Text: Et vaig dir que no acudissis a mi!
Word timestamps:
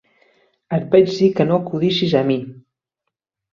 Et 0.77 0.87
vaig 0.95 1.11
dir 1.17 1.29
que 1.41 1.47
no 1.51 1.59
acudissis 1.65 2.19
a 2.23 2.25
mi! 2.33 2.41